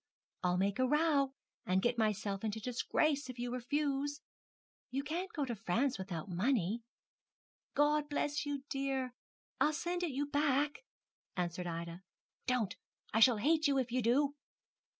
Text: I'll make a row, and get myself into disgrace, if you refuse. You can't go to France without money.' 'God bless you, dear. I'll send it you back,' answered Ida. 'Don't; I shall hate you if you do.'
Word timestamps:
I'll 0.41 0.57
make 0.57 0.79
a 0.79 0.87
row, 0.87 1.31
and 1.63 1.79
get 1.83 1.99
myself 1.99 2.43
into 2.43 2.59
disgrace, 2.59 3.29
if 3.29 3.37
you 3.37 3.53
refuse. 3.53 4.19
You 4.89 5.03
can't 5.03 5.31
go 5.31 5.45
to 5.45 5.53
France 5.53 5.99
without 5.99 6.27
money.' 6.27 6.81
'God 7.75 8.09
bless 8.09 8.43
you, 8.43 8.63
dear. 8.67 9.11
I'll 9.59 9.73
send 9.73 10.01
it 10.01 10.09
you 10.09 10.25
back,' 10.25 10.81
answered 11.37 11.67
Ida. 11.67 12.01
'Don't; 12.47 12.75
I 13.13 13.19
shall 13.19 13.37
hate 13.37 13.67
you 13.67 13.77
if 13.77 13.91
you 13.91 14.01
do.' 14.01 14.33